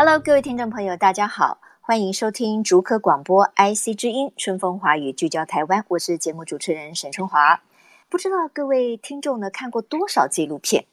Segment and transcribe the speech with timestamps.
[0.00, 5.84] Hello，各位听众朋友，大家好，欢迎收听竹科广播 IC 之音《春风华语》，聚焦台湾。
[5.88, 7.60] 我是节目主持人沈春华。
[8.08, 10.84] 不知道各位听众呢看过多少纪录片？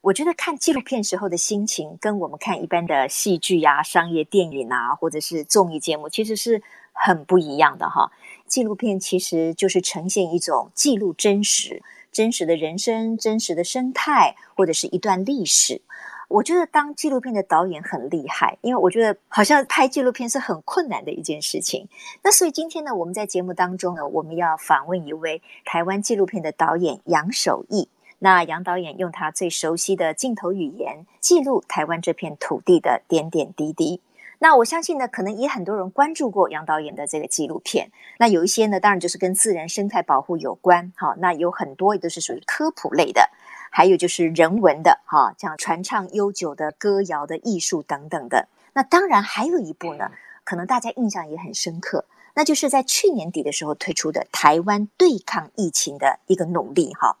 [0.00, 6.62] 我觉得看纪录片时候的心情，跟我们看一般的戏剧呀、商业电影啊，或者是综艺节目，其实是
[6.92, 8.10] 很不一样的哈。
[8.46, 11.82] 纪录片其实就是呈现一种记录真实。
[12.10, 15.82] 真实的人生、真实的生态，或者是一段历史，
[16.28, 21.88] 我觉得当纪录片的导演很厉害，因为我觉得好像拍纪录片是很困难的一件事情。
[22.22, 27.88] 那所以今天呢，我们在节目当中呢，我们要访问一位台湾纪录片的导演杨守义。
[28.18, 34.00] 那杨导演用他最熟悉的镜头语言，记录台湾这片土地的点点滴滴。
[34.38, 37.90] 那我相信呢，可能也很多人关注过杨导演的这个纪录片。
[38.18, 43.30] 那有一些呢，当然就是跟自然生态保护有关，好，那有很多也都是属于科普类的，
[43.76, 48.48] 还有就是人文的，哈，像传唱悠久的歌谣的艺术等等的。
[48.72, 50.12] 那当然还有一部呢，
[50.44, 57.18] 可能大家印象也很深刻，那就是在去年底的时候推出的台湾对抗疫情的一个努力，哈。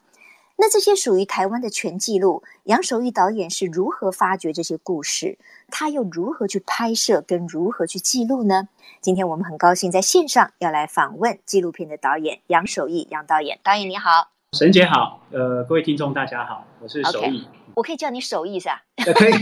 [0.56, 5.36] 那这些属于台湾的全记录，杨守义导演是如何发掘这些故事？
[5.68, 8.66] 他又如何去拍摄跟如何去记录呢？
[9.02, 13.60] 今天我们很高兴在线上要来访问纪录片的导演杨守义杨导演。
[13.62, 17.42] 导演你好，沈姐好，呃，各位听众大家好，我是守义。
[17.42, 17.44] Okay.
[17.74, 18.82] 我可以叫你守义是吧？
[18.96, 19.32] 可以，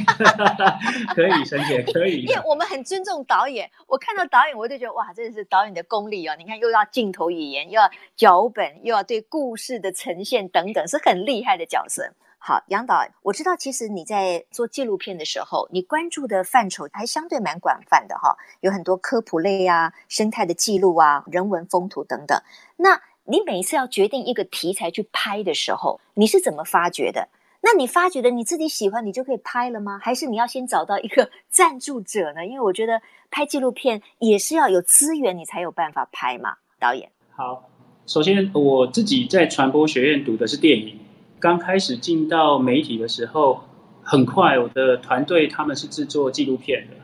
[1.14, 2.22] 可以，沈姐 可以。
[2.22, 6.34] 因为我们很尊重导演，我看到导演我就觉得哇，这是导演的功力哦！
[6.36, 12.12] 你看，又要镜头语言，又要脚本，又要对故事的呈现等等，是很厉害的角色。
[12.38, 22.36] 好，杨导，我知道其实你在做纪录片的时候，你关注的范畴还相对蛮广泛的哈，有很多科普类啊、生态的记录啊、人文风土等等。
[22.76, 27.28] 那你每一次要决定一个题材去拍的时候，你是怎么发掘的？
[27.62, 29.98] 那你发觉的你自己喜欢，你就可以拍了吗？
[30.02, 32.44] 还是你要先找到一个 赞助者呢？
[32.44, 36.56] 因为我觉得拍纪录片也是要有资源，你才有办法拍嘛。
[36.78, 37.66] 导演，好，
[38.06, 40.98] 首先我自己在传播学院读的是电影，
[41.40, 43.64] 刚开始进到媒体的时候，
[44.02, 46.96] 很快我的团队他们是制作纪录片的，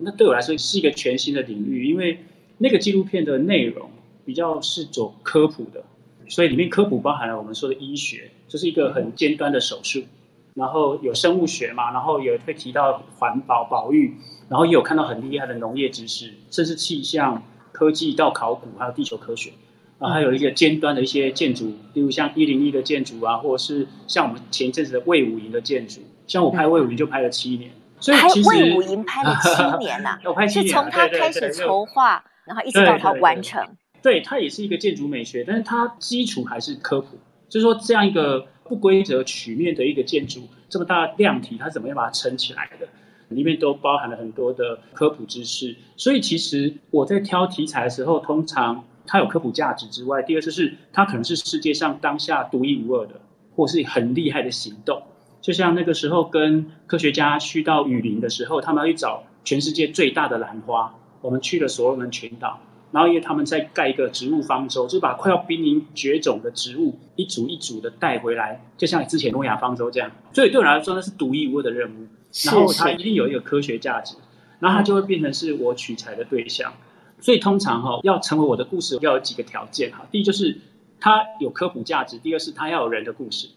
[0.00, 2.18] 那对我来说是一个全新的领域，因为
[2.56, 3.88] 那个纪录片的内容
[4.28, 5.82] 比较是走科普的。
[6.28, 10.04] 所以里面科普包含了我们说的医学，就是一个很尖端的手术，
[10.52, 14.14] 然后有生物学嘛，然后也会提到环保保育，
[14.50, 19.52] 然后也有看到很厉害的农业知识，甚至气象科技到考古，还有地球科学，
[19.98, 33.66] 然后还有一个尖端的一些建筑，例如像一零一的建筑啊，或者是像我们前一阵子的魏武营的建筑，像我拍魏武营就拍了七年，所以其实魏武营拍了七年呐、啊，我 拍七年、是从他开始筹划，然后一直到他完成。
[34.02, 37.18] 对，它也是一个建筑美学，但是它基础还是科普。
[37.48, 42.86] 就是说，这样一个不规则曲面的一个建筑，这么大的量体，它怎么样把它撑起来的？
[43.30, 45.74] 里面都包含了很多的科普知识。
[45.96, 53.20] 所以，其实我在挑题材的时候，通常它有科普价值之外，第二就是它可能是世界上当下独一无二的，
[53.54, 55.02] 或是很厉害的行动。
[55.40, 62.60] 就像那个时候跟科学家去到雨林的时候，他们要去找全世界最大的兰花，我们去了所罗门群岛。
[62.90, 70.10] 然后因为他们在盖一个植物方舟，就把快要濒临绝种的植物一组一组的带回来，就像之前诺亚方舟这样。
[70.32, 72.06] 所以对我来说，那是独一无二的任务。
[72.44, 74.14] 然后它一定有一个科学价值，
[74.60, 76.74] 然后它就会变成是我取材的对象。
[77.20, 80.06] 所以通常哈、哦，要成为我的故事，要有几个条件哈。
[80.10, 80.58] 第一就是
[81.00, 83.48] 它有科普价值，第二是它要有人的故事。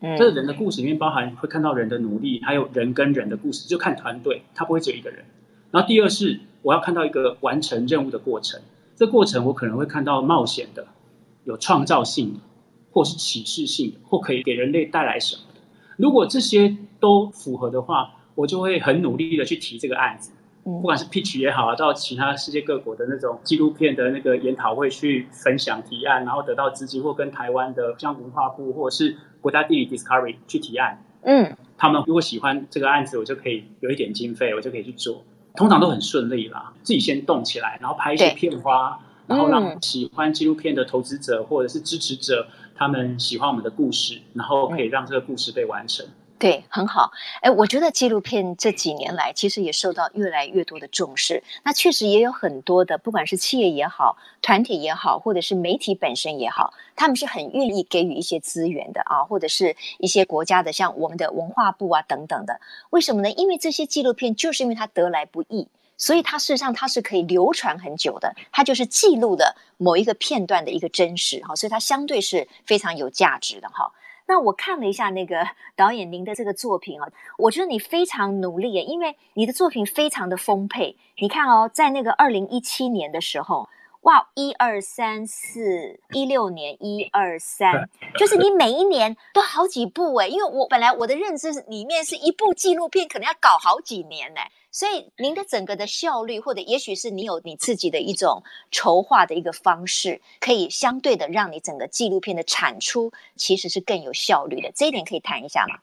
[0.00, 5.24] 嗯，这个人的故事里面包含会看到人的努力，还有人跟人的故事，就看团队，它不会只有一个人。
[5.70, 8.60] 然后第二是我要看到一个完成任务的过程。
[8.96, 10.86] 这过程我可能会看到冒险的、
[11.44, 12.40] 有创造性的，
[12.90, 15.60] 或是启示性的，或可以给人类带来什么的。
[15.98, 20.32] 如果这些都符合的话，我就会很努力的去提这个案子。
[20.64, 31.04] 不管是 pitch 也好啊，到其他世界各国的那种纪录片的那个研讨会去分享提案，然后得到资金，或跟台湾的像文化部或者是国家地理 Discovery 去提案。
[31.22, 35.22] 嗯，他们如果喜欢这个案子，我就可以有一点经费，我就可以去做。
[35.56, 46.06] 通常都很顺利啦，自己先动起来，然后拍一些片花，然后让喜欢纪录片的投资者或者是支持者，他们喜欢我们的故事，然后可以让这个故事被完成。
[46.38, 47.12] 对，很好。
[47.40, 51.42] 哎，我觉得纪录片这几年来其实也受到越来越多的重视。
[51.64, 62.60] 那确实也有很多的，不管是企业也好、团体也好，或者是媒体本身也好，他们是很愿意给予一些资源的啊，或者是一些国家的，像我们的文化部啊等等的。
[62.90, 63.30] 为什么呢？
[63.30, 65.66] 因为这些纪录片就是因为它得来不易，
[65.96, 68.34] 所以它事实上它是可以流传很久的。
[68.52, 73.90] 它就是记录的某一个片段的一个真实哈，所以它相对是非常有价值的哈。
[74.28, 75.46] 那我看了一下那个
[75.76, 77.08] 导演您的这个作品啊，
[77.38, 80.96] 我觉得你非常努力，因为你的作品非常的丰沛。
[81.18, 83.68] 你看哦，在那个二零一七年的时候，
[84.02, 87.88] 哇，一二三四，一六年一二三，
[88.18, 94.40] 就是你每一年都好几部诶，因为我本来我的认知里面是一部纪录片可能要搞好几年呢。
[94.76, 104.70] 所以您的整个的效率，或者也许是你有你自己的一种筹划的一个方式，可以相对的让你整个纪录片的产出其实是更有效率的。
[104.74, 105.78] 这一点可以谈一下吗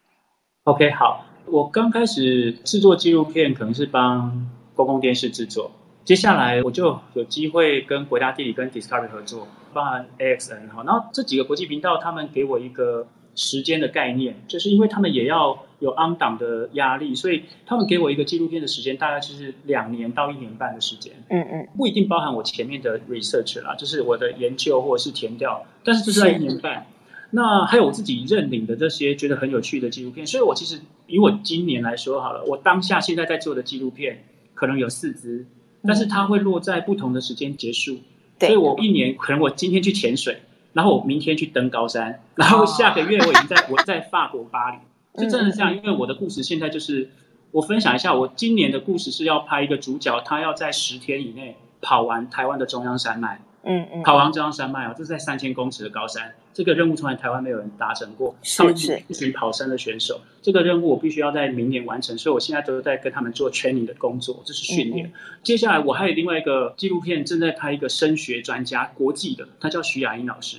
[0.65, 5.71] ？OK，好，我刚开始制作纪录片可能是帮公共电视制作，
[6.05, 13.07] 接下来我就有机会跟国家地理跟 Discovery 合作，包含 AXN 哈，然后这几个国际频道他们给我一个。
[13.35, 21.11] 时间的概念，就是因为他们也要有 on 档的压力，所以他们给我一个纪录片的时间，大概就是两年到一年半的时间。
[21.29, 26.85] 嗯嗯，不一定包含我前面的 research 啦，就是我的研究或者是填调，但是就是在一年半。
[27.31, 35.43] 那还有我自己认领的这些觉得很有趣的纪录片，所以我其实以我今年来说好了，我当下现在在做的纪录片可能有四支，
[35.81, 37.97] 但是它会落在不同的时间结束。
[38.37, 40.37] 对，所以我一年可能我今天去潜水。
[40.73, 44.77] 然后我明天去登高山， 然后下个月我已经在 我在法国巴黎，
[45.21, 45.75] 就真的是这样。
[45.75, 47.09] 因为我的故事现在就是，
[47.51, 53.39] 我分享一下，我今年的故事是要拍一个主角，他要在十天以内跑完台湾的中央山脉。
[53.65, 58.35] 嗯嗯，跑完中央山脉哦，这是在三千公尺的高山，这个任务从来台湾没有人达成过。
[58.57, 65.07] 他们是一群跑山的选手，这个任务我必须要在明年完成，所以我现在都在跟他们做 training 的工作，这是训练。
[65.07, 70.57] 嗯嗯，接下来我还有另外一个纪录片正在拍一个声学专家，国际的，他叫徐雅英老师。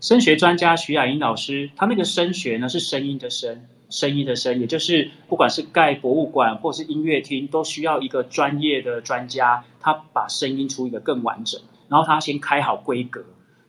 [0.00, 11.60] 声学专家徐雅英老师，他那个声学呢是声音的声，声音的声，也就是不管是盖博物馆或是音乐厅，都需要一个专业的专家，他把声音出一个更完整。
[11.88, 13.22] 然后他先开好规格，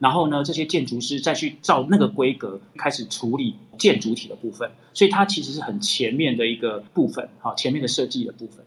[0.03, 4.69] 然后呢，这些建筑师再去照那个规格开始处理建筑体的部分。
[4.94, 8.65] 所以它其实是很前面的一个部分，好，前面的设计的部分。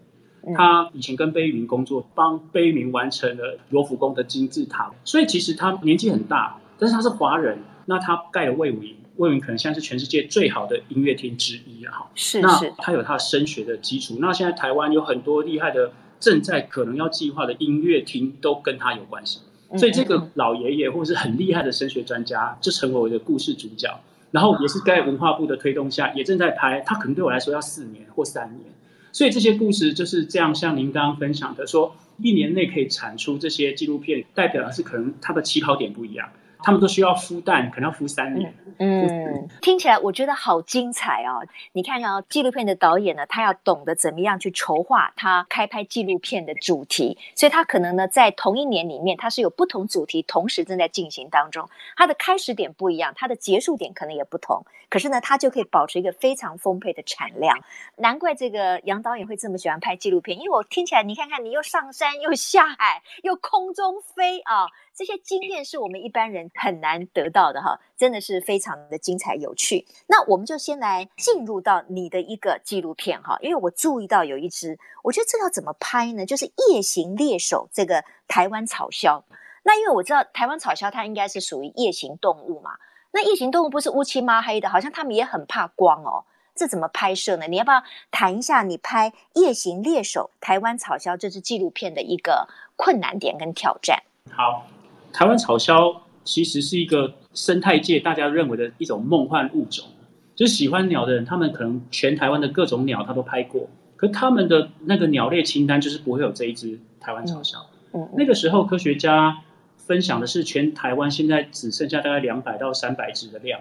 [0.54, 4.90] 他以前跟贝聿铭工作，帮贝聿铭完成了罗浮宫的金字塔。
[5.04, 7.58] 所以其实他年纪很大，但是他是华人。
[7.84, 11.92] 那他盖了魏武营，魏武营可能现在是全世界最好的音乐厅之一啊！
[11.92, 12.46] 哈，是是。
[12.46, 14.16] 那他有他的声学的基础。
[14.20, 19.40] 那现在台湾有很多厉害的，正在可能要计划的音乐厅，都跟他有关系。
[19.76, 23.88] 所以这个老爷爷或者是很厉害的声学专家，就成为我的故事主角。
[24.32, 26.80] 然后也是在文化部的推动下，也正在拍。
[26.80, 28.70] 他可能对我来说要四年或三年。
[29.12, 36.28] 所以这些故事就是这样，像您刚刚分享的，说一年内可以产出这些纪录片，代表的是可能他的起跑点不一样。
[36.62, 38.52] 他们都需要孵蛋，可能要孵三年。
[38.78, 41.40] 嗯，听起来我觉得好精彩哦！
[41.72, 51.68] 你看啊，纪录片的导演呢，他要懂得怎么样去筹划他开拍纪录片的主题，所以他可能呢，在同一年里面，他是有不同主题同时正在进行当中。
[51.96, 57.58] 他的开始点不一样，他的结束点可能也不同，可是呢，他就可以保持一个非常丰沛的产量。
[57.96, 64.66] 难怪这个杨导演会这么喜欢拍纪录片，因为我听起来，你看看，你又上山又下海又空中飞啊！
[64.96, 69.86] 这些经验是我们一般人很难得到的哈，真的是非常的精彩有趣。
[70.06, 76.24] 那我们就先来进入到你的一个纪录片哈，因为我注意到有一只，我觉得这要怎么拍呢？
[76.24, 79.22] 就是夜行猎手这个台湾草鸮。
[79.64, 82.70] 那因为我知道台湾草鸮它应该是属于夜行动物嘛，
[83.10, 86.24] 那夜行动物不是乌漆抹黑的，好像他们也很怕光哦。
[86.54, 87.46] 这怎么拍摄呢？
[87.48, 94.02] 你要不要谈一下你拍夜行猎手台湾草鸮这支纪录片的一个困难点跟挑战？
[94.30, 94.64] 好。
[95.12, 99.86] 台湾草鸮其实是一个生态界大家认为的一种梦幻物种，
[100.34, 107.58] 就是喜欢鸟的人，他们可能全台湾的各种鸟他都拍过，可他们的那个鸟类清单就是不会有这一只台湾草鸮。
[107.92, 109.38] 嗯，嗯，那个时候科学家
[109.76, 113.60] 分享的是全台湾现在只剩下大概两百到三百只的量，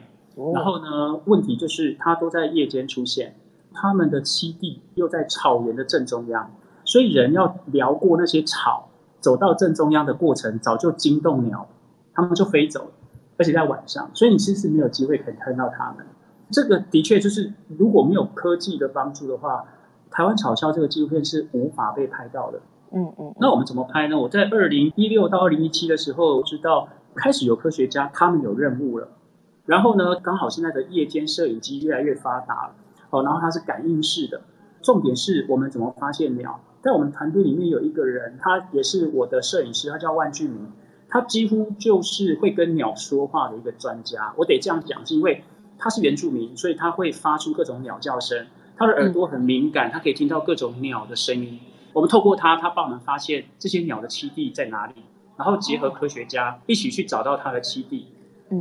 [0.53, 3.35] 然后呢，问题就是它都在夜间出现，
[3.73, 6.51] 它们的栖地又在草原的正中央，
[6.83, 8.89] 所以人要撩过那些草。
[9.25, 11.67] 走到正中央的过程，早就惊动鸟，
[12.13, 12.91] 它们就飞走了，
[13.39, 16.05] 而且在晚上，所以你其实没有机会可以看到它们。
[16.51, 19.65] 这个的确就是，如果没有科技的帮助的话，
[20.11, 22.61] 台湾草鸮这个纪录片是无法被拍到的。
[22.91, 23.33] 嗯嗯。
[23.39, 24.19] 那我们怎么拍呢？
[24.19, 29.07] 我在二零一六到二零一七的时候，知道开始有科学家他们有任务了，
[29.65, 32.75] 然后呢，刚好现在的夜间摄影机越来越发达了。
[33.09, 34.41] 哦，然后它是感应式的。
[34.83, 36.59] 重点是我们怎么发现鸟？
[36.85, 40.71] 在我们团队里面有一个人，他也是我的摄影师，他叫万俊明，
[41.09, 44.31] 他几乎就是会跟鸟说话的一个专家。
[44.37, 45.43] 我得这样讲，是因为
[45.79, 48.45] 他是原住民，所以他会发出各种鸟叫声，
[48.77, 51.59] 他的耳朵很敏感，他可以听到各种鸟的声音。
[51.91, 54.93] 我们透过他，他帮我们发现这些鸟的栖地在哪里，
[55.37, 58.09] 然后结合科学家一起去找到它的栖地。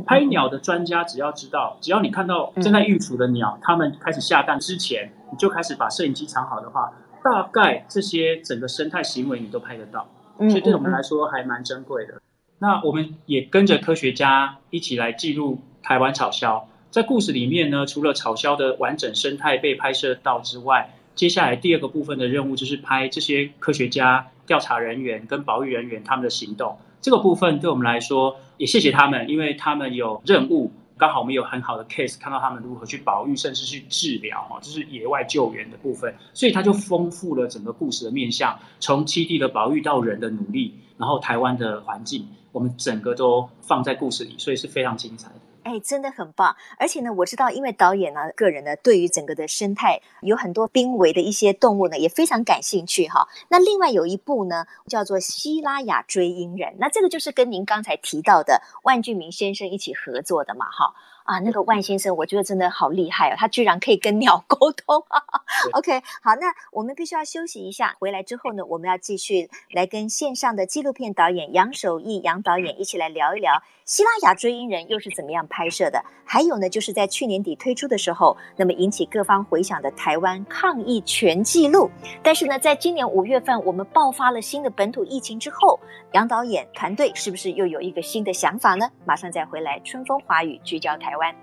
[0.07, 6.91] 拍鸟的专家只要知道，只要你看到正在育雏的鸟，它们开始下蛋之前，你就开始把摄影机藏好的话，
[7.25, 10.07] 大概这些整个生态行为你都拍得到。
[10.37, 12.21] 所以对我们来说还蛮珍贵的。
[12.59, 16.65] 那我们也跟着科学家一起来记录台湾草鸮。
[16.91, 26.77] 在故事里面呢，除了草鸮的完整生态被拍摄到之外，接下来第二个部分的任务就是拍这些科学家、调查人员跟保育人员他们的行动。
[27.01, 36.15] 这个部分对我们来说也谢谢他们，因为他们有任务，刚好我们有很好的 case，看到他们如何去保育，甚至去治疗，哈，就是野外救援的部分。
[36.33, 45.35] 所以它就丰富了整个故事的面向，从基地的保育到人的努力，然后台湾的环境，我们整个都放在故事里，所以是非常精彩的。
[45.65, 46.55] 哎，真的很棒！
[46.77, 53.27] 而且呢，我知道，因为导演呢，个人呢，对于整个的生态有很多濒危的一些动物呢，也非常感兴趣哈。
[53.49, 60.93] 那另外有一部呢，叫做《希拉雅追鹰人》，那这个就是跟您刚才提到的万俊明先生一起合作的嘛，哈。
[61.25, 65.03] 啊，那个万先生，我觉得真的好厉害哦，他居然可以跟鸟沟通。
[65.73, 73.53] OK，好，那我们必须要休息一下，回来之后呢，我们要继续来跟线上的纪录片导演杨守义杨导演一起来聊一聊
[73.85, 76.03] 《希拉雅追鹰人》又是怎么样拍摄的。
[76.27, 81.89] 还有呢，就是在去年底推出的时候，那么引起各方回响的台湾抗疫全纪录。
[82.21, 85.79] 但是呢，在今年五月份我们爆发了新的本土疫情之后，
[86.13, 88.89] 杨导演团队是不是又有一个新的想法呢？
[89.05, 91.33] 马上再回来，春风华语聚焦台台湾。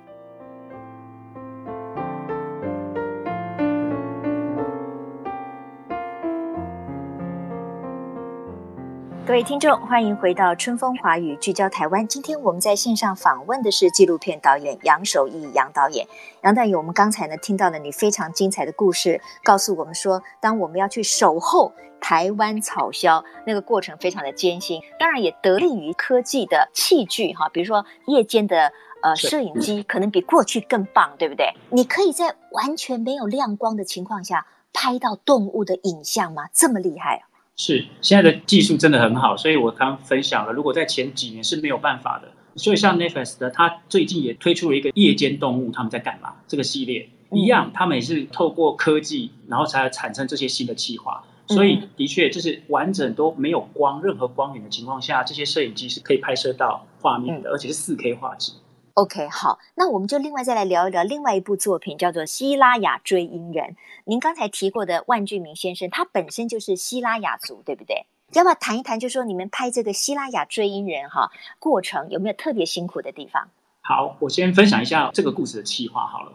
[9.24, 12.06] 各位听众，欢迎回到春风华语聚焦台湾。
[12.06, 16.06] 今天我们在线上访问的是纪录片导演杨守义杨导演。
[16.42, 24.82] 杨导演，我们刚才呢听到了你非常精彩的故事，告诉我们说，当我们要去守候台湾草鸮，那个过程非常的艰辛。
[24.98, 28.70] 当然，也得力于科技的器具哈，比如说夜间的。
[29.02, 31.52] 呃，摄影机可能比过去更棒，对不对？
[31.70, 36.44] 你可以在完全没有亮光的情况下拍到动物的影像吗？
[36.52, 37.22] 这么厉害啊！
[37.56, 42.28] 是，现在的技术真的很好，所以我刚分享了，如果在前几年是没有办法的。
[42.54, 46.34] 所以像 Netflix 的，它最近也推出了一个夜间动物，他们在干嘛？
[46.46, 51.24] 这个系列一样，他们也是透过科技，然后才产生这些新的计划。
[51.48, 58.52] 所以的确，就是完整都没有光，任何光源的情况下，这些摄影机是可以拍摄到画面的，而且是四 K 画质。
[58.94, 63.70] OK，好，那我们就另外再来聊一聊另外一部作品，叫做《西拉雅追鹰人》。
[64.04, 68.04] 您刚才提过的万俊明先生，他本身就是西拉雅族，对不对？
[68.34, 69.00] 要不要谈一谈？
[69.00, 73.48] 就说你们拍这个《西拉雅追鹰人》哈，过程有没有特别辛苦的地方？
[73.80, 76.32] 好，我先分享一下这个故事的企划好了。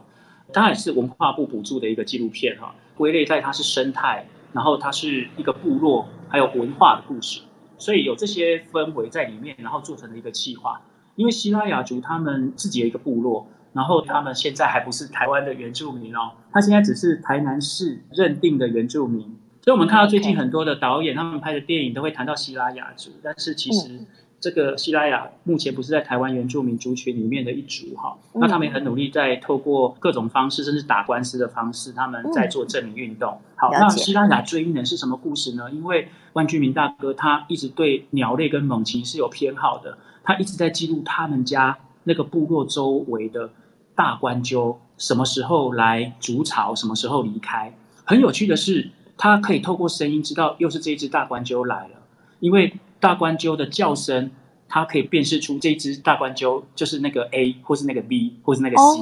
[0.51, 7.41] 当然是文化部补助的一个纪录片哈，归类在它是生态，然后它是一个部落还有文化的故事，
[7.77, 10.81] 所以有这些氛围在里面，然后做成了一个企划。
[11.17, 19.35] 因为西拉雅族他们自己的一个部落，然后他们现在还不是台湾的原住民哦，他现在只是台南市认定的原住民。
[19.63, 23.99] 所以我们看到最近很多的导演他们拍的电影都会谈到西拉雅族，但是其实
[24.39, 28.15] 这个西拉雅目前不是在台湾原住民族群里面的一族哈。
[28.35, 33.41] 那他们也很努力在透过各种方式，甚至打官司的方式，他们在做证明运动。
[33.55, 35.69] 好，那西拉雅追鹰人是什么故事呢？
[35.71, 39.97] 因为万居明大哥他一直对鸟类跟猛禽是有偏好的。
[40.27, 43.49] 他一直在记录他们家那个部落周围的
[43.95, 47.73] 大冠鸠什么时候来筑巢，什么时候离开。
[48.03, 52.01] 很有趣的是，他可以透过声音知道又是这一只大冠鸠来了，
[52.41, 54.29] 因为大冠鸠的叫声，
[54.67, 58.99] 它可以辨识出这只大冠鸠就是那个 A 或是那个 B 或是那个 C。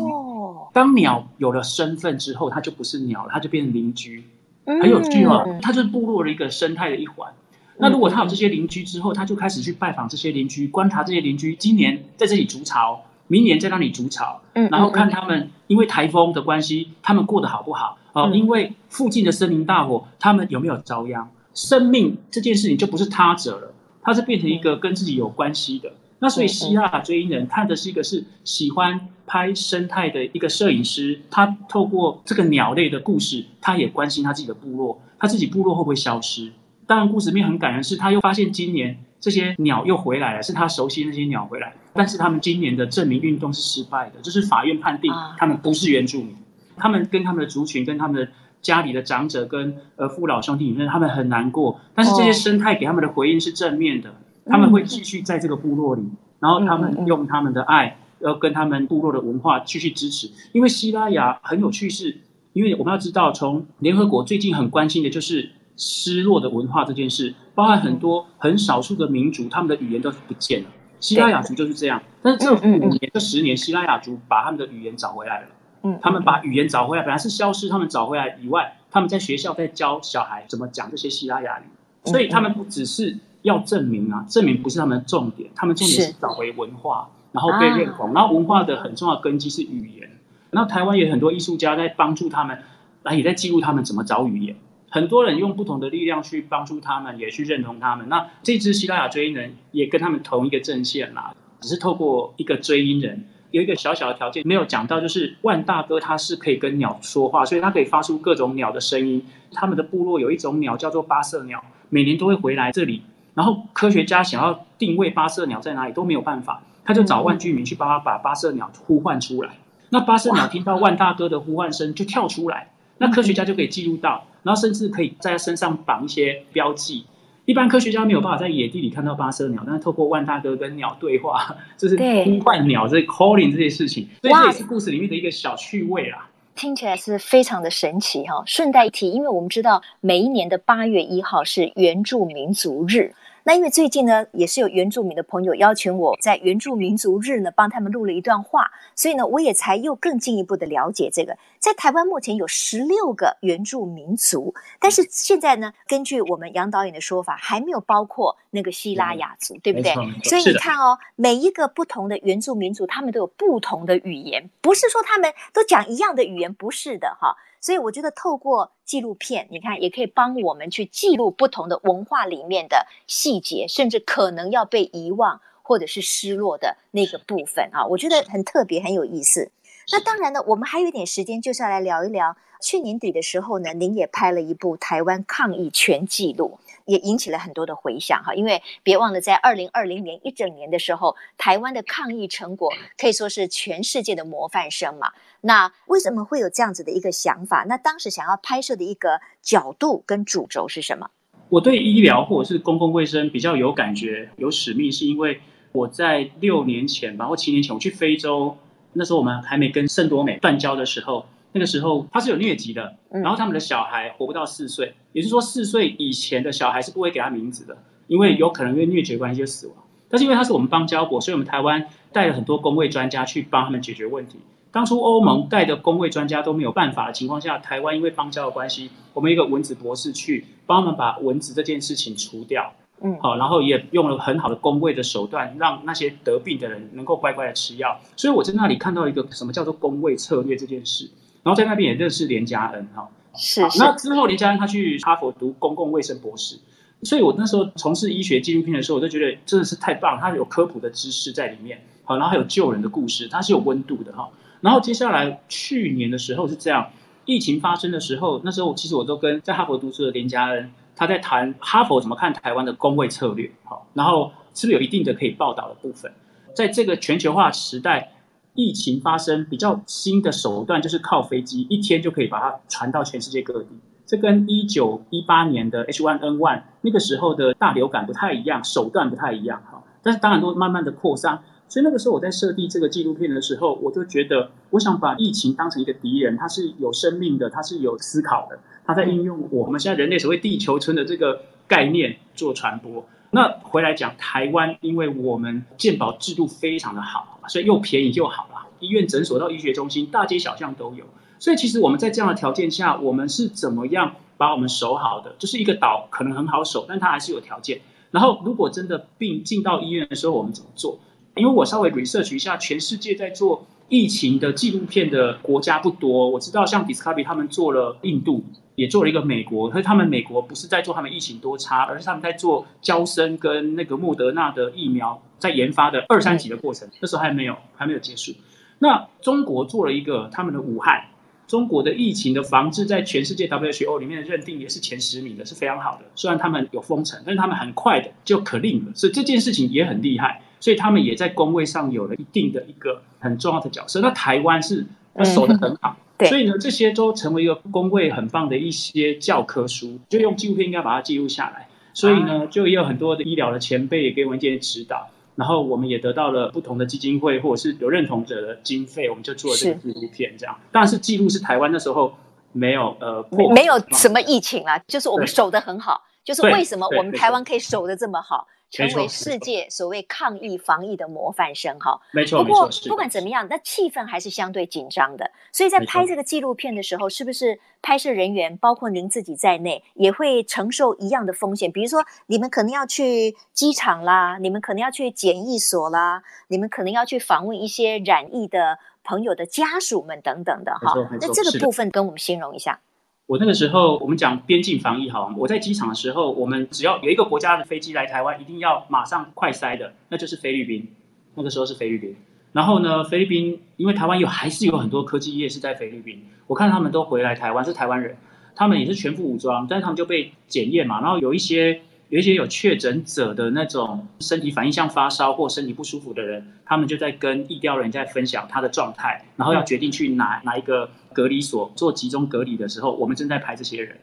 [0.74, 4.24] 当鸟有了身份之后，它就不是鸟了，它就变成邻居。
[4.68, 7.34] 很有趣哦，它就是部落的一个生态的一环。
[7.78, 17.98] 那如果他有这些邻居之后，他就开始去拜访这些邻居，观察这些邻居今年在这里筑巢，明年在那里筑巢，然后看他们因为台风的关系，他们过得好不好？
[18.14, 21.30] 哦，因为附近的森林大火，他们有没有遭殃？
[21.54, 25.92] 生命这件事情就不是他者了，他是变成一个跟自己有关系的。
[26.20, 36.52] 那所以希腊追鹰人看的是一个是喜欢拍生态的一个摄影师，他透过这个鸟类的故事，他也关心他自己的部落，他自己部落会不会消失？
[36.88, 41.74] 当然，故事面很感人，是他又发现今年这些鸟又回来了，是他熟悉那些鸟回来。
[41.94, 46.36] 但是他们今年的证明运动是失败的，就是法院判定他们不是原住民。
[46.78, 48.30] 他们跟他们的族群、跟他们的
[48.62, 51.80] 家里的长者、跟呃父老兄弟里面，他们很难过。
[51.94, 54.14] 但是这些生态给他们的回应是正面的，
[54.46, 56.04] 他们会继续在这个部落里，
[56.40, 60.30] 然后他们用他们的爱，要跟他们部落的文化继续支持。
[60.52, 62.18] 因为西拉雅很有趣是，
[62.52, 70.70] 因为我们要知道，从联合国最近很关心的就是失落的文化这件事，包含很多很少数的民族，他们的语言都是不见了。
[71.00, 75.48] 希腊雅族就是这样，但是这五年、这十年，希腊雅族把他们的语言找回来了。
[75.84, 90.10] 嗯，他们把语言找回来，本来是消失，他们找回来以外，他们在学校在教小孩怎么讲这些希腊雅语，所以他们不只是要证明啊，证明不是他们的重点，他们重点是找回文化，然后被认同，然后文化的很重要的根基是语言。
[90.50, 92.58] 然后台湾也有很多艺术家在帮助他们，
[93.04, 94.56] 然后也在记录他们怎么找语言。
[94.96, 98.08] 很多人用不同的力量去帮助他们，也去认同他们。
[98.08, 109.22] 那这支西拉雅追音人也跟他们同一个阵线啦，只是透过一个追音人，有一个小小的条件没有讲到，就是万大哥他是可以跟鸟说话，所以他可以发出各种鸟的声音。
[109.52, 113.02] 他们的部落有一种鸟叫做八色鸟，每年都会回来这里。
[113.34, 119.58] 然后科学家想要定位八色鸟在哪里都没有办法，他就找万居民去帮他把八色鸟呼唤出来。
[119.90, 124.26] 那八色鸟听到万大哥的呼唤声就跳出来，那科学家就可以记录到。
[124.44, 127.04] 然后甚至可以在他身上绑一些标记。
[127.46, 136.30] 一般科学家没有办法在野地里看到八色鸟，但是透过万大哥跟鸟对话，就是呼唤鸟这 calling 这些事情，所以这也是故事里面的一个小趣味啦。
[136.54, 138.44] 听起来是非常的神奇哈。
[138.46, 143.14] 顺带一提，因为我们知道每一年的八月一号是原住民族日。
[143.48, 151.38] 那因为最近呢，也是有原住民的朋友邀请我在原住民族日呢帮他们录了一段话，所以呢，我也才又更进一步的了解这个。
[151.60, 159.94] 在台湾目前有十六个原住民族，但是现在呢，根据我们杨导演的说法，还没有包括那个希拉雅族，嗯、对不对？
[160.24, 167.38] 所以你看哦，每一个不同的原住民族，他们都有不同的语言，不是说他们都讲一样的语言，不是的哈。
[167.66, 179.50] 所以我觉得透过纪录片，你看也可以帮我们去记录不同的文化里面的细节，甚至可能要被遗忘或者是失落的那个部分啊，我觉得很特别，很有意思。
[179.92, 188.34] 那当然呢，我们还有一点时间，就是要来聊一聊去年底的时候呢，您也拍了一部台湾抗疫全纪录，也引起了很多的回响哈。
[188.34, 195.12] 因为别忘了，在二零二零年一整年的时候，台湾的抗疫成果可以说是全世界的模范生嘛。
[195.42, 197.66] 那为什么会有这样子的一个想法？
[197.68, 201.12] 那当时想要拍摄的一个角度跟主轴是什么？
[201.50, 205.40] 我对医疗或者是公共卫生比较有感觉、有使命，是因为
[205.74, 208.58] 我在六年前吧，或七年前我去非洲，
[208.96, 217.78] 那时候我们还没跟圣多美断交的时候，那个时候它是有疟疾的，然后他们的小孩活不到四岁，也就是说四岁以前的小孩是不会给他名字的，
[218.08, 219.76] 因为有可能因为疟疾关系就死亡。
[220.08, 224.40] 但是因为他是我们邦交国，所以我们台湾带了很多公卫专家去帮他们解决问题。
[224.72, 238.00] 当初欧盟带的公卫专家都没有办法的情况下，台湾因为邦交的关系，我们一个蚊子博士去帮他们把蚊子这件事情除掉，嗯，好，然后也用了很好的公卫的手段，让那些得病的人能够乖乖的吃药。
[238.16, 241.10] 所以我在那里看到一个什么叫做公卫策略这件事，
[241.44, 243.80] 然后在那边也认识连嘉恩哈，是，是。
[243.80, 246.58] 那之后连嘉恩他去哈佛读公共卫生博士，
[247.04, 254.30] 所以我那时候从事医学纪录片的时候，我就觉得真的是太棒，他有科普的知识在里面，好，然后还有救人的故事，它是有温度的哈。
[254.62, 256.90] 然后接下来去年的时候是这样，
[257.26, 266.12] 疫情发生的时候，那时候其实我都跟在哈佛读书的连嘉恩，他在谈哈佛怎么看台湾的公卫策略，好，然后是不是有一定的可以报道的部分？
[266.56, 268.14] 在这个全球化时代，
[268.54, 273.70] 疫情发生比较新的手段就是靠飞机，一天就可以把它传到全世界各地。
[274.06, 281.44] 这跟一九一八年的 H1N1 那个时候的大流感不太一样，手段不太一样哈，但是当然都慢慢的扩散。
[281.68, 293.06] 所以那个时候我在设定这个纪录片的时候，我就觉得我想把疫情当成一个敌人，它是有生命的，它是有思考的，它在应用我们现在人类所谓地球村的这个概念做传播。
[293.32, 301.04] 那回来讲台湾，因为我们健保制度非常的好，所以又便宜又好啦，医院诊所到医学中心，大街小巷都有。
[301.40, 305.36] 所以其实我们在这样的条件下，我们是怎么样把我们守好的？
[305.38, 307.82] 就是一个岛可能很好守，但它还是有条件。
[308.12, 310.98] 然后如果真的病进到医院的时候，我们怎么做？
[311.36, 316.30] 因为我稍微 research 一下，全世界在做疫情的纪录片的国家不多。
[316.30, 318.44] 我知道像 Discovery 他们做了印度，
[318.76, 319.70] 也做了一个美国。
[319.70, 326.90] 可是他们美国不是在做他们疫情多差，而是他们在做交生跟那个莫德纳的疫苗在研发的二三级的过程。
[327.02, 328.32] 那时候还没有还没有结束。
[328.80, 331.06] 那中国做了一个他们的武汉，
[331.48, 336.06] 中国的疫情的防治在全世界 WHO 里面的认定也是前十名的，是非常好的。
[336.16, 340.42] 虽然他们有封城，但是他们很快的就 clean 了，所以这件事情也很厉害。
[340.66, 344.02] 所以他们也在工位上有了一定的一个很重要的角色。
[344.02, 344.84] 那台湾是
[345.24, 351.68] 守得很好， 对，所以呢，这些都成为一个工位很棒的一些教科书，就用纪录片应该把它记录下来。
[351.94, 360.34] 所以呢，就也有很多的医疗的前辈也给我们一些指导，然后我们也得到了不同的基金会或者是有认同者的经费，我们就做了这个纪录片。
[360.36, 362.12] 这样，但是记录是台湾那时候
[362.54, 368.48] 没有呃破，没有什么疫情啦，就是我们守得很好，就是为什么我们台湾可以守得这么好。
[368.76, 372.44] 成为世界所谓抗疫防疫的模范生哈，没错。
[372.44, 375.32] 不过不管怎么样，那气氛还是相对紧张的。
[375.52, 381.72] 所以在拍这个纪录片的时候，是不是拍摄人员包括您自己在内，也会承受一样的风险？
[381.72, 390.94] 比如说，你们可能要去机场啦，你们可能要去检疫所啦，你们可能要去访问一些染疫的朋友的家属们等等的哈。
[391.22, 392.80] 那这个部分跟我们形容一下。
[393.28, 400.88] 我那个时候，我们讲边境防疫好，我在机场的时候，我们只要有一个国家的飞机来台湾，一定要马上快塞的，那就是菲律宾。
[401.34, 402.16] 那个时候是菲律宾。
[402.54, 408.16] 然后呢，菲律宾因为台湾有还是有很多科技业是在菲律宾，我看他们都回来台湾是台湾人，
[408.56, 411.82] 他们也是全副武装，但是他们就被检验嘛，然后有一些。
[412.10, 423.98] 有一些有确诊者的那种身体反应，像发烧或身体不舒服的人，他们就在跟疫调人在分享他的状态，然后要决定去哪哪一个隔离所做集中隔离的时候，我们正在拍这些人，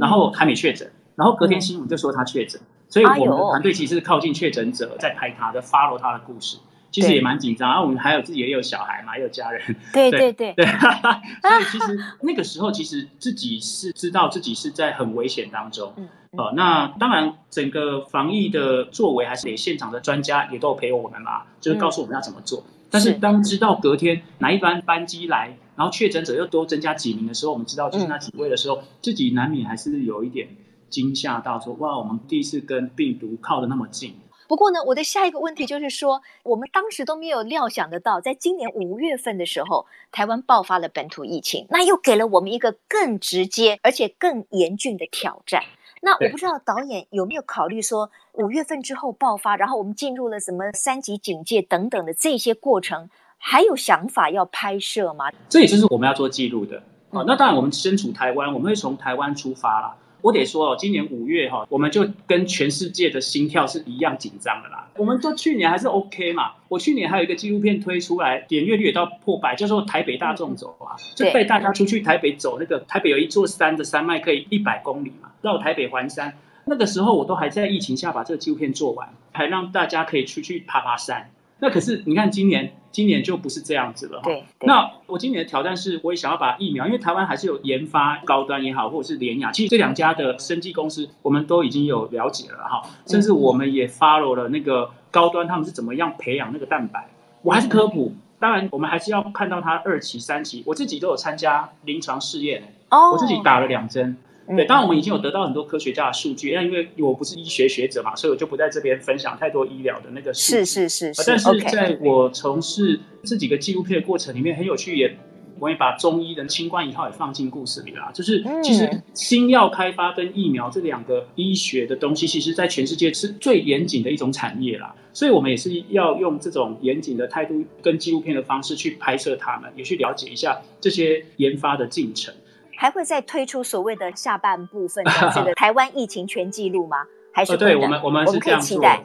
[0.00, 6.58] 然后还没确诊，然后隔天新闻就说他确诊，所以我们的团队其实是靠近确诊者在拍他的 follow 他的故事。
[6.90, 9.60] 其实也蛮紧张，然后我们还有自己也有小孩嘛，也有家人。
[9.92, 10.64] 对对对对。
[11.42, 15.92] 所以其实那个时候，其实自己是知道自己是在很危险当中。
[15.96, 16.08] 嗯。
[16.36, 22.62] 呃，那当然，整个防疫的作为还是得现场的专家也都有陪我们嘛，就是告诉我们要怎么做。
[22.90, 30.48] 但是当知道隔天哪一班班机来，然后确诊者又多增加几名的时候，我们知道就是那几位的时候，自己难免还是有一点
[30.90, 34.14] 惊吓到，说哇，我们第一次跟病毒靠得那么近。
[34.46, 45.62] 不过呢，我的下一个问题就是说，我们当时都没有料想得到，在今年五月份的时候，台湾爆发了本土疫情，那又给了我们一个更直接而且更严峻的挑战。
[46.04, 55.30] 那我不知道导演有没有考虑说，五月份之后爆发，然后我们进入了什么三级警戒等等的这些过程，还有想法要拍摄吗？
[55.48, 56.76] 这也就是我们要做记录的。
[57.10, 59.96] 啊、嗯，那当然，我们身处台湾，我们会从台湾出发啦。
[60.24, 64.88] 我得说哦，今年五月哈，我们就跟全世界的心跳是一样紧张的啦。
[64.96, 66.52] 我们都去年还是 OK 嘛。
[66.68, 76.32] 我去年还有一个纪录片推出来，点阅率也到破百，叫做台北大众走啊，就带大家出去台北走那个台北有一座山的山脉，可以一百公里嘛，绕台北环山。
[76.64, 81.30] 那个时候我都还在疫情下把这个纪录片做完，还让大家可以出去爬爬山。
[81.64, 82.74] 那可是你看今年。
[82.94, 84.26] 今年就不是这样子了哈。
[84.26, 84.44] 对。
[84.60, 92.88] 那我今年的挑战是，我也想要把疫苗，因为台湾还是有研发高端也好，或者是联雅，其实这两家的生技公司，我们都已经有了解了哈。
[93.04, 97.08] 甚至我们也 follow 了那个高端，他们是怎么样培养那个蛋白。
[97.42, 104.16] 我还是科普，当然我们还是要看到它二期、三期，我自己都有参加临床试验，我自己打了两针。
[104.46, 110.64] 对，当然我们已经有得到很多科学家的数据，那因为我不是医学学者嘛，所以我就不在这边分享太多医疗的那个数据。
[110.64, 111.24] 是是是是。
[111.26, 115.16] 但是在我从事这几个纪录片的过程里面，很有趣，也
[115.58, 118.10] 我也把中医的清冠一号也放进故事里啦。
[118.12, 124.94] 就是其实新药开发跟疫苗这两个医学的东西，其实在全世界是最严谨的一种产业啦。
[125.14, 132.34] 所以我们也是要用这种严谨的态度跟纪录片的方式去拍摄他们，也去了解一下这些研发的进程。
[132.76, 137.04] 还会再推出所谓的下半部分的这个 台湾疫情全记录吗？
[137.32, 139.02] 还是、呃、对我们我们，我们可以期待。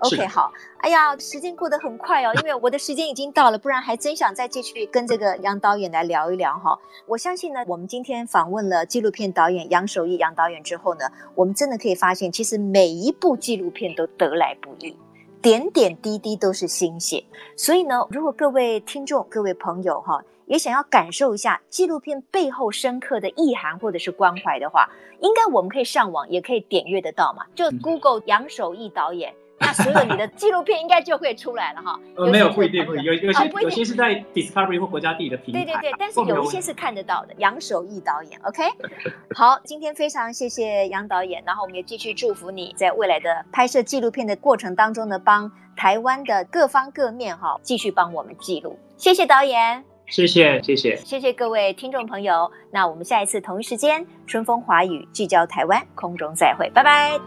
[0.00, 0.50] OK，好。
[0.78, 6.78] 哎呀，时间过得很快哦，因为我的时间已经到了，不然还真想再继续跟这个杨导演来聊一聊哈。
[7.06, 11.04] 我相信呢，我们今天访问了纪录片导演杨守义杨导演之后呢，
[11.34, 14.96] 我们真的可以发现，其实每一部纪录片都得来不易，
[15.42, 17.22] 点点滴滴都是心血。
[17.54, 20.22] 所以呢，如果各位听众、各位朋友哈。
[20.50, 27.46] 也想要感受一下纪录片背后深刻的意涵或者是关怀的话，应该我们可以上网，也可以点阅得到嘛。
[27.54, 32.00] 就 Google 杨守义导演，那所有你的纪录片应该就会出来了哈。
[32.16, 35.64] 呃，没有不一定，不一定，有有些有些是在 Discovery 或国家地理的平台。
[35.64, 37.34] 对对对，但是有一些是看得到的。
[37.38, 38.64] 杨守义导演，OK。
[39.36, 48.76] 好，今天非常谢谢杨导演，然后我们也继续祝福你在未来的拍摄纪录片的过程当中呢，帮台湾的各方各面哈继续帮我们记录。
[48.96, 49.89] 谢谢导演。
[50.10, 57.18] 谢谢谢谢谢谢各位听众朋友，那我们下一次同一时间，春风华语聚焦台湾，空中再会，拜拜。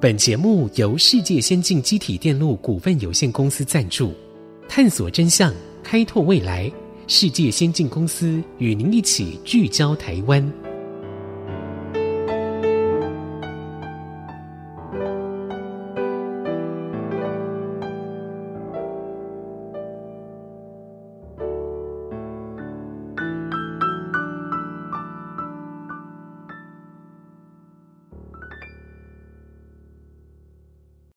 [0.00, 4.14] 本节目由世界先进机体电路股份有限公司赞助，
[4.68, 6.70] 探索真相，开拓未来。
[7.08, 10.69] 世界先进公司与您一起聚焦台湾。